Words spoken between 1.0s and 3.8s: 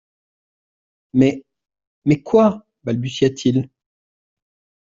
Mais… —Mais, quoi?…» balbutia-t-il.